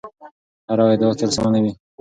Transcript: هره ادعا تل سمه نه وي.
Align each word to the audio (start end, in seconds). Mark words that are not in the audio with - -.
هره 0.69 0.83
ادعا 0.93 1.11
تل 1.19 1.29
سمه 1.35 1.49
نه 1.53 1.59
وي. 1.63 1.71